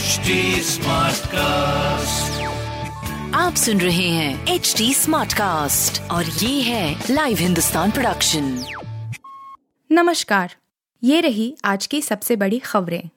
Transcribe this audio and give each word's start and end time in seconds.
HD 0.00 0.30
cast 1.26 2.42
आप 3.34 3.54
सुन 3.54 3.80
रहे 3.80 4.08
हैं 4.08 4.46
एच 4.46 4.74
डी 4.78 4.94
स्मार्ट 4.94 5.32
कास्ट 5.32 6.10
और 6.10 6.24
ये 6.24 6.62
है 6.62 7.04
लाइव 7.10 7.36
हिंदुस्तान 7.36 7.90
प्रोडक्शन 7.90 8.64
नमस्कार। 9.92 10.54
ये 11.04 11.20
रही 11.20 11.56
आज 11.64 11.86
की 11.86 12.02
सबसे 12.02 12.36
बड़ी 12.36 12.58
खबरें। 12.58 13.08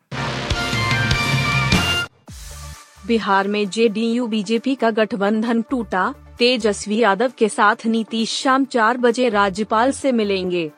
बिहार 3.07 3.47
में 3.47 3.69
जेडीयू 3.69 4.27
बीजेपी 4.27 4.75
का 4.75 4.89
गठबंधन 4.91 5.61
टूटा 5.61 6.13
तेजस्वी 6.39 6.97
यादव 6.97 7.31
के 7.37 7.49
साथ 7.49 7.75
नीतीश 7.85 8.41
शाम 8.41 8.65
चार 8.65 8.97
बजे 8.97 9.29
राज्यपाल 9.29 9.91
से 9.91 10.11
मिलेंगे। 10.11 10.71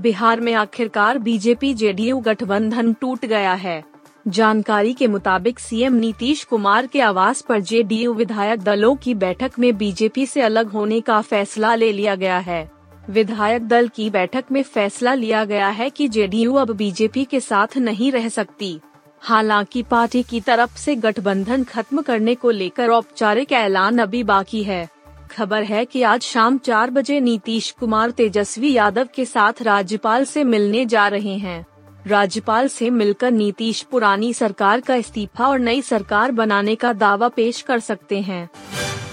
बिहार 0.00 0.40
में 0.40 0.54
आखिरकार 0.54 1.18
बीजेपी 1.18 1.74
जेडीयू 1.74 2.20
गठबंधन 2.20 2.92
टूट 2.92 3.24
गया 3.24 3.54
है। 3.54 3.91
जानकारी 4.28 4.92
के 4.92 5.06
मुताबिक 5.06 5.58
सीएम 5.58 5.94
नीतीश 5.94 6.44
कुमार 6.44 6.86
के 6.86 7.00
आवास 7.00 7.40
पर 7.40 7.60
जेडीयू 7.60 8.14
विधायक 8.14 8.60
दलों 8.60 8.96
की 8.96 9.14
बैठक 9.14 9.52
में 9.58 9.76
बीजेपी 9.76 10.26
से 10.26 10.40
अलग 10.40 10.68
होने 10.68 11.00
का 11.00 11.20
फैसला 11.20 11.74
ले 11.74 11.92
लिया 11.92 12.14
गया 12.14 12.38
है। 12.38 12.70
विधायक 13.10 13.68
दल 13.68 13.88
की 13.88 14.10
बैठक 14.10 14.44
में 14.52 14.62
फैसला 14.62 15.14
लिया 15.14 15.44
गया 15.44 15.68
है 15.68 15.90
कि 15.90 16.08
जेडीयू 16.08 16.54
अब 16.54 16.70
बीजेपी 16.70 17.24
के 17.24 17.40
साथ 17.40 17.76
नहीं 17.76 18.12
रह 18.12 18.28
सकती। 18.28 18.80
हालाँकि 19.20 19.82
पार्टी 19.82 20.22
की 20.22 20.40
तरफ़ 20.40 20.76
से 20.76 20.96
गठबंधन 20.96 21.64
खत्म 21.64 22.02
करने 22.02 22.34
को 22.34 22.50
लेकर 22.50 22.88
औपचारिक 22.88 23.52
ऐलान 23.52 23.98
अभी 23.98 24.22
बाकी 24.24 24.62
है। 24.62 24.90
खबर 25.30 25.62
है 25.62 25.84
कि 25.84 26.02
आज 26.02 26.22
शाम 26.22 26.58
चार 26.58 26.90
बजे 26.90 27.20
नीतीश 27.20 27.70
कुमार 27.70 28.10
तेजस्वी 28.10 28.72
यादव 28.72 29.08
के 29.14 29.24
साथ 29.24 29.52
राज्यपाल 29.62 30.24
से 30.24 30.44
मिलने 30.44 30.86
जा 30.86 31.08
रहे 31.08 31.38
हैं। 31.38 31.66
राज्यपाल 32.06 32.68
से 32.68 32.88
मिलकर 32.90 33.30
नीतीश 33.30 33.82
पुरानी 33.82 34.32
सरकार 34.34 34.80
का 34.80 34.94
इस्तीफा 34.94 35.46
और 35.48 35.58
नई 35.58 35.82
सरकार 35.82 36.32
बनाने 36.32 36.74
का 36.74 36.92
दावा 36.92 37.28
पेश 37.28 37.60
कर 37.62 37.80
सकते 37.80 38.20
हैं। 38.20 38.48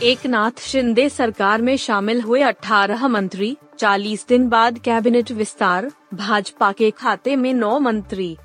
एक 0.03 0.25
नाथ 0.25 0.61
शिंदे 0.61 1.07
सरकार 1.09 1.61
में 1.61 1.75
शामिल 1.77 2.21
हुए 2.21 2.41
18 2.41 3.07
मंत्री 3.07 3.55
40 3.79 4.27
दिन 4.27 4.47
बाद 4.49 4.77
कैबिनेट 4.77 5.31
विस्तार, 5.31 5.91
भाजपा 6.13 6.71
के 6.71 6.91
खाते 6.91 7.35
में 7.35 7.53
नौ 7.53 7.79
मंत्री। 7.79 8.35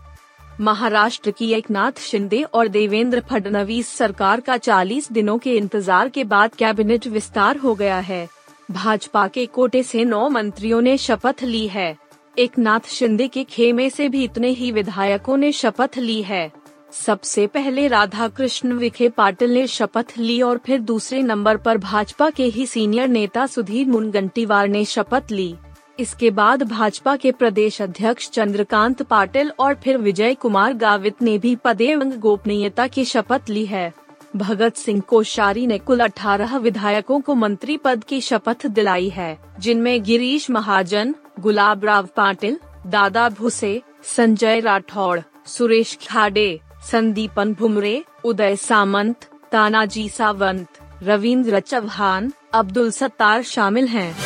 महाराष्ट्र 0.61 1.31
की 1.31 1.53
एक 1.53 1.71
नाथ 1.71 2.01
शिंदे 2.01 2.43
और 2.45 2.69
देवेंद्र 2.69 3.23
फडणवीस 3.31 3.97
सरकार 3.97 4.41
का 4.41 4.57
40 4.57 5.13
दिनों 5.13 5.39
के 5.39 5.57
इंतज़ार 5.57 6.09
के 6.09 6.25
बाद 6.25 6.55
कैबिनेट 6.55 7.07
विस्तार 7.07 7.57
हो 7.57 7.75
गया 7.75 7.99
है। 7.99 8.29
भाजपा 8.71 9.27
के 9.29 9.47
कोटे 9.47 9.83
से 9.83 10.05
नौ 10.05 10.29
मंत्रियों 10.29 10.81
ने 10.81 10.97
शपथ 10.99 11.43
ली 11.43 11.67
है। 11.69 11.97
एक 12.39 12.59
नाथ 12.59 12.89
शिंदे 12.89 13.29
के 13.29 13.45
खेमे 13.45 13.91
से 13.91 14.09
भी 14.09 14.25
इतने 14.25 14.49
ही 14.49 14.73
विधायकों 14.73 15.37
ने 15.37 15.53
शपथ 15.53 15.99
ली 15.99 16.23
है। 16.23 16.51
सबसे 16.93 17.47
पहले 17.47 17.87
राधा 17.89 18.29
कृष्ण 18.29 18.73
विखे 18.73 19.09
पाटिल 19.09 19.55
ने 19.55 19.67
शपथ 19.67 20.13
ली 20.19 20.41
और 20.43 20.59
फिर 20.59 20.81
दूसरे 20.81 21.23
नंबर 21.23 21.57
पर 21.57 21.79
भाजपा 21.79 22.31
के 22.31 22.45
ही 22.45 22.67
सीनियर 22.67 23.09
नेता 23.09 23.47
सुधीर 23.47 23.87
मुनगंटीवार 23.87 24.69
ने 24.69 24.85
शपथ 24.85 25.31
ली। 25.31 25.55
इसके 25.99 26.31
बाद 26.31 26.63
भाजपा 26.63 27.17
के 27.17 27.33
प्रदेश 27.33 27.83
अध्यक्ष 27.83 28.31
चंद्रकांत 28.31 29.03
पाटिल 29.03 29.53
और 29.59 29.75
फिर 29.75 29.99
विजय 29.99 30.35
कुमार 30.35 30.75
गावित 30.75 31.23
ने 31.23 31.39
भी 31.39 31.57
पदेवंग 31.57 32.13
गोपनीयता 32.13 32.87
की 32.87 33.05
शपथ 33.05 33.51
ली 33.51 33.67
है। 33.67 33.93
भगत 34.37 34.77
सिंह 34.77 35.01
कोश्यारी 35.01 35.67
ने 35.67 35.79
कुल 35.79 36.01
18 36.01 36.57
विधायकों 36.57 37.21
को 37.21 37.35
मंत्री 37.35 37.77
पद 37.77 38.05
की 38.05 38.21
शपथ 38.21 38.67
दिलाई 38.67 39.09
है, 39.09 39.39
जिनमें 39.61 40.03
गिरीश 40.03 40.51
महाजन 40.51 41.15
गुलाब 41.41 41.85
राव 41.85 42.09
पाटिल, 42.17 42.59
दादा 42.87 43.29
भुसे, 43.29 43.83
संजय 44.03 44.61
राठौड़, 44.61 45.21
सुरेश 45.47 45.99
खाडे, 46.09 46.61
संदीपन 46.91 47.55
भुमरे, 47.55 48.05
उदय 48.25 48.57
सामंत, 48.57 49.29
तानाजी 49.53 50.09
सावंत, 50.09 50.67
रविंद्र 51.03 51.61
चौहान, 51.61 52.33
अब्दुल 52.53 52.91
सत्तार 52.91 53.43
शामिल 53.43 53.87
हैं। 53.87 54.17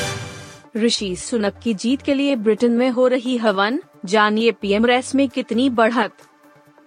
ऋषि 0.77 1.17
सुनक 1.17 1.59
की 1.63 1.75
जीत 1.75 2.03
के 2.03 2.15
लिए 2.15 2.37
ब्रिटेन 2.37 2.73
में 2.73 2.91
हो 2.91 3.07
रही 3.07 3.37
हवन, 3.37 3.83
जानिए 4.05 4.53
पीएम 4.53 4.87
रेस 4.87 5.15
में 5.15 5.29
कितनी 5.29 5.71
बढ़त। 5.71 6.13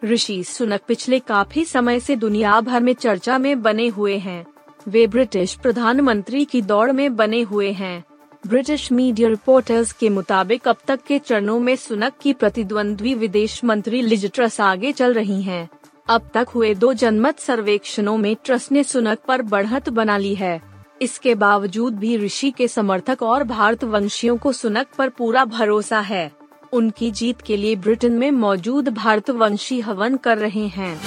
ऋषि 0.05 0.43
सुनक 0.43 0.81
पिछले 0.87 1.19
काफ़ी 1.19 1.65
समय 1.65 1.99
से 1.99 2.15
दुनिया 2.15 2.61
भर 2.61 2.79
में 2.79 2.93
चर्चा 2.93 3.37
में 3.37 3.61
बने 3.61 3.87
हुए 3.87 4.17
हैं। 4.17 4.45
वे 4.87 5.07
ब्रिटिश 5.07 5.53
प्रधानमंत्री 5.53 6.45
की 6.45 6.61
दौड़ 6.61 6.91
में 6.91 7.15
बने 7.15 7.41
हुए 7.41 7.71
हैं। 7.71 8.03
ब्रिटिश 8.45 8.91
मीडिया 8.91 9.29
रिपोर्टर्स 9.29 9.91
के 9.91 10.09
मुताबिक 10.09 10.67
अब 10.67 10.77
तक 10.87 10.99
के 11.07 11.19
चरणों 11.19 11.59
में 11.59 11.75
सुनक 11.75 12.13
की 12.21 12.33
प्रतिद्वंद्वी 12.33 13.13
विदेश 13.13 13.63
मंत्री 13.63 14.01
लिज 14.01 14.25
ट्रस 14.33 14.59
आगे 14.61 14.91
चल 14.91 15.13
रही 15.13 15.41
हैं। 15.41 15.69
अब 16.09 16.29
तक 16.33 16.47
हुए 16.49 16.73
दो 16.75 16.93
जनमत 16.93 17.39
सर्वेक्षणों 17.39 18.17
में 18.17 18.35
ट्रस 18.45 18.71
ने 18.71 18.83
सुनक 18.83 19.19
पर 19.27 19.41
बढ़त 19.41 19.89
बना 19.89 20.17
ली 20.17 20.35
है। 20.35 20.61
इसके 21.01 21.35
बावजूद 21.35 21.97
भी 21.97 22.17
ऋषि 22.17 22.51
के 22.51 22.67
समर्थक 22.67 23.23
और 23.23 23.43
भारत 23.43 23.83
वंशियों 23.83 24.37
को 24.37 24.51
सुनक 24.51 24.87
पर 24.97 25.09
पूरा 25.09 25.45
भरोसा 25.45 25.99
है। 25.99 26.31
उनकी 26.73 27.11
जीत 27.11 27.41
के 27.41 27.57
लिए 27.57 27.75
ब्रिटेन 27.75 28.13
में 28.13 28.31
मौजूद 28.31 28.89
भारत 28.89 29.29
वंशी 29.29 29.79
हवन 29.79 30.17
कर 30.17 30.37
रहे 30.37 30.67
हैं। 30.67 30.97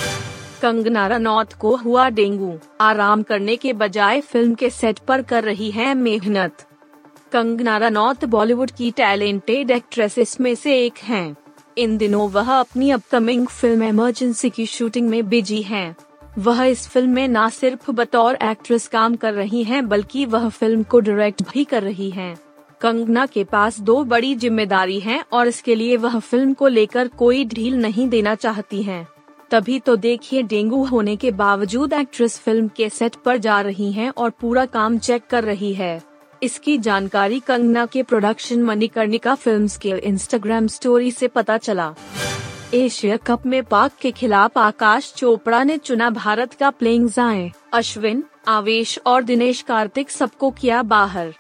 कंगना 0.63 1.07
रनौत 1.07 1.53
को 1.53 1.77
हुआ 1.77 2.09
डेंगू। 2.11 2.59
आराम 2.81 3.23
करने 3.23 3.57
के 3.57 3.73
बजाय 3.73 4.21
फ़िल्म 4.21 4.55
के 4.55 4.71
सेट 4.71 4.99
पर 4.99 5.23
कर 5.23 5.45
रही 5.45 5.71
है 5.71 5.95
मेहनत। 5.95 6.67
कंगना 7.35 7.77
रनौत 7.77 8.25
बॉलीवुड 8.25 8.71
की 8.71 8.91
टैलेंटेड 8.91 9.71
एक्ट्रेसेस 9.71 10.37
में 10.41 10.55
से 10.55 10.75
एक 10.85 10.99
हैं। 11.03 11.37
इन 11.79 11.97
दिनों 11.99 12.29
वह 12.31 12.53
अपनी 12.53 12.91
अपकमिंग 12.91 13.47
फ़िल्म 13.47 13.83
इमरजेंसी 13.83 14.51
की 14.51 14.67
शूटिंग 14.67 15.09
में 15.09 15.29
बिज़ी 15.29 15.61
हैं। 15.63 15.97
वह 16.39 16.63
इस 16.65 16.87
फ़िल्म 16.89 17.11
में 17.11 17.29
न 17.29 17.49
सिर्फ़ 17.49 17.91
बतौर 17.91 18.39
एक्ट्रेस 18.43 18.87
काम 18.89 19.17
कर 19.17 19.35
रही 19.35 19.65
हैं, 19.65 19.89
बल्कि 19.89 20.25
वह 20.25 20.49
फ़िल्म 20.49 20.83
को 20.83 21.01
डायरेक्ट 21.01 21.43
भी 21.43 21.65
कर 21.65 21.83
रही 21.83 22.11
हैं। 22.11 22.35
कंगना 22.81 23.27
के 23.27 23.45
पास 23.45 23.81
दो 23.81 24.03
बड़ी 24.05 24.35
ज़िम्मेदारी 24.37 25.01
हैं 25.01 25.23
और 25.33 25.49
इसके 25.49 25.75
लिए 25.75 25.97
वह 25.97 26.19
फ़िल्म 26.21 26.53
को 26.53 26.69
लेकर 26.69 27.09
कोई 27.09 27.45
ढील 27.45 27.77
नहीं 27.77 28.09
देना 28.09 28.35
चाहती 28.37 28.83
हैं। 28.83 29.07
तभी 29.51 29.81
तो 29.81 29.97
देखिए 29.99 30.43
डेंगू 30.45 30.85
होने 30.85 31.17
के 31.17 31.31
बावजूद 31.35 31.93
एक्ट्रेस 31.93 32.39
फ़िल्म 32.39 32.69
के 32.69 32.89
सेट 32.89 33.17
पर 33.17 33.39
जा 33.39 33.61
रही 33.61 33.93
हैं 33.93 34.11
और 34.11 34.31
पूरा 34.31 34.67
काम 34.73 34.99
चेक 34.99 35.27
कर 35.31 35.45
रही 35.45 35.75
है 35.75 36.14
इसकी 36.45 36.79
जानकारी 36.79 37.41
कंगना 37.41 37.87
के 37.87 38.03
प्रोडक्शन 38.03 38.63
मणिकर्णिका 38.63 39.35
फिल्म्स 39.35 39.77
के 39.77 39.89
इंस्टाग्राम 39.89 40.67
स्टोरी 40.67 41.11
से 41.11 41.29
पता 41.29 41.59
चला। 41.59 41.95
एशिया 42.75 43.17
कप 43.17 43.47
में 43.47 43.65
पाक 43.65 43.93
के 44.01 44.11
खिलाफ 44.11 44.59
आकाश 44.59 45.13
चोपड़ा 45.17 45.65
ने 45.65 45.79
चुना 45.79 46.11
भारत 46.11 46.55
का 46.55 46.71
प्लेइंग 46.71 47.09
जाए 47.09 47.53
अश्विन, 47.73 48.25
आवेश 48.49 48.99
और 49.07 49.23
दिनेश 49.23 49.63
कार्तिक 49.63 50.11
सबको 50.11 50.51
किया 50.51 50.83
बाहर। 50.83 51.35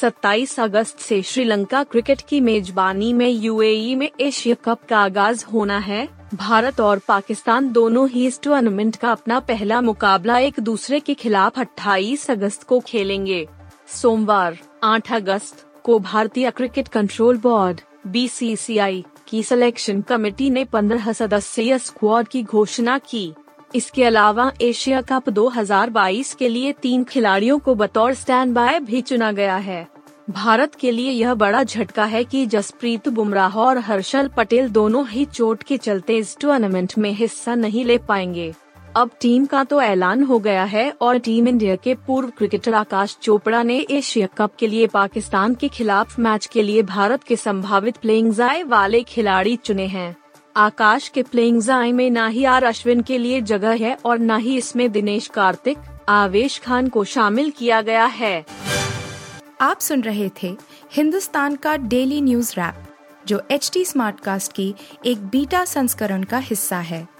27 0.00 0.60
अगस्त 0.60 0.98
से 0.98 1.22
श्रीलंका 1.22 1.82
क्रिकेट 1.82 2.20
की 2.28 2.40
मेजबानी 2.40 3.12
में 3.12 3.28
यूएई 3.28 3.94
में 3.94 4.10
एशिया 4.20 4.54
कप 4.54 4.80
का 4.88 4.98
आगाज़ 4.98 5.44
होना 5.52 5.78
है। 5.78 6.08
भारत 6.34 6.80
और 6.80 6.98
पाकिस्तान 6.98 7.72
दोनों 7.72 8.08
ही 8.08 8.26
इस 8.26 8.40
टूर्नामेंट 8.42 8.96
का 8.96 9.12
अपना 9.12 9.40
पहला 9.40 9.80
मुकाबला 9.80 10.38
एक 10.38 10.60
दूसरे 10.60 11.00
के 11.00 11.14
खिलाफ 11.14 11.58
28 11.58 12.30
अगस्त 12.30 12.62
को 12.62 12.80
खेलेंगे। 12.80 13.46
सोमवार 13.92 14.58
8 14.84 15.12
अगस्त, 15.12 15.66
को 15.84 15.98
भारतीय 15.98 16.50
क्रिकेट 16.50 16.88
कंट्रोल 16.88 17.36
बोर्ड 17.36 17.80
बीसीसीआई 18.06 19.04
की 19.28 19.42
सिलेक्शन 19.42 20.00
कमेटी 20.00 20.50
ने 20.50 20.64
15 20.64 21.12
सदस्यीय 21.12 21.78
स्क्वाड 21.78 22.28
की 22.28 22.42
घोषणा 22.42 22.98
की। 22.98 23.32
इसके 23.74 24.04
अलावा 24.04 24.52
एशिया 24.60 25.00
कप 25.00 25.28
2022 25.28 26.34
के 26.34 26.48
लिए 26.48 26.72
तीन 26.72 27.04
खिलाड़ियों 27.04 27.58
को 27.58 27.74
बतौर 27.74 28.14
स्टैंड 28.14 28.54
बाय 28.54 28.80
भी 28.80 29.00
चुना 29.00 29.32
गया 29.32 29.56
है। 29.56 29.86
भारत 30.30 30.74
के 30.74 30.90
लिए 30.90 31.10
यह 31.10 31.34
बड़ा 31.34 31.62
झटका 31.62 32.04
है 32.04 32.24
कि 32.24 32.46
जसप्रीत 32.46 33.08
बुमराह 33.08 33.58
और 33.58 33.78
हर्षल 33.78 34.28
पटेल 34.28 34.68
दोनों 34.68 35.08
ही 35.08 35.24
चोट 35.24 35.62
के 35.62 35.76
चलते 35.76 36.16
इस 36.16 36.36
टूर्नामेंट 36.40 36.98
में 36.98 37.12
हिस्सा 37.12 37.54
नहीं 37.54 37.84
ले 37.84 37.98
पाएँगे। 37.98 38.54
अब 38.96 39.10
टीम 39.20 39.44
का 39.46 39.62
तो 39.64 39.80
ऐलान 39.80 40.22
हो 40.22 40.38
गया 40.38 40.62
है 40.64 40.90
और 41.00 41.18
टीम 41.18 41.48
इंडिया 41.48 41.74
के 41.76 41.94
पूर्व 42.06 42.30
क्रिकेटर 42.30 42.74
आकाश 42.74 43.16
चोपड़ा 43.22 43.62
ने 43.62 43.76
एशिया 43.90 44.26
कप 44.26 44.54
के 44.58 44.66
लिए 44.66 44.86
पाकिस्तान 44.86 45.54
के 45.54 45.68
खिलाफ 45.68 46.18
मैच 46.18 46.46
के 46.46 46.62
लिए 46.62 46.82
भारत 46.82 47.22
के 47.24 47.36
संभावित 47.36 47.96
प्लेइंग 47.96 48.32
जाए 48.32 48.62
वाले 48.62 49.02
खिलाड़ी 49.02 49.54
चुने 49.56 49.86
हैं। 49.86 50.16
आकाश 50.56 51.08
के 51.08 51.22
प्लेइंग 51.22 51.60
जाए 51.62 51.92
में 51.92 52.10
न 52.10 52.26
ही 52.28 52.44
आर 52.44 52.64
अश्विन 52.64 53.02
के 53.02 53.18
लिए 53.18 53.40
जगह 53.40 53.76
है 53.76 53.96
और 54.04 54.18
न 54.18 54.38
ही 54.38 54.56
इसमें 54.56 54.90
दिनेश 54.92 55.26
कार्तिक, 55.26 55.78
आवेश 56.08 56.58
खान 56.58 56.88
को 56.88 57.04
शामिल 57.04 57.50
किया 57.50 57.80
गया 57.82 58.04
है। 58.04 58.44
आप 59.60 59.80
सुन 59.80 60.02
रहे 60.02 60.30
थे 60.42 60.56
हिंदुस्तान 60.92 61.56
का 61.56 61.76
डेली 61.76 62.20
न्यूज़ 62.20 62.52
रैप, 62.56 62.84
जो 63.26 63.42
एच 63.50 63.70
टी 63.74 63.84
स्मार्ट 63.84 64.20
कास्ट 64.20 64.52
की 64.52 64.74
एक 65.06 65.26
बीटा 65.26 65.64
संस्करण 65.64 66.22
का 66.22 66.38
हिस्सा 66.38 66.78
है। 66.80 67.19